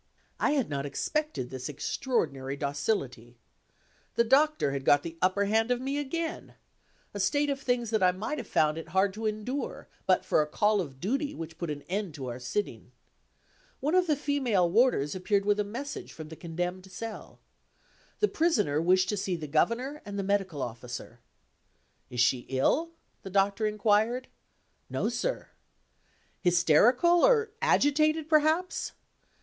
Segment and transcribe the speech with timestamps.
[0.39, 3.37] I had not expected this extraordinary docility.
[4.15, 6.55] The Doctor had got the upper hand of me again
[7.13, 10.41] a state of things that I might have found it hard to endure, but for
[10.41, 12.91] a call of duty which put an end to our sitting.
[13.79, 17.39] One of the female warders appeared with a message from the condemned cell.
[18.21, 21.19] The Prisoner wished to see the Governor and the Medical Officer.
[22.09, 22.89] "Is she ill?"
[23.21, 24.29] the Doctor inquired.
[24.89, 25.49] "No, sir."
[26.41, 27.23] "Hysterical?
[27.23, 28.93] or agitated, perhaps?"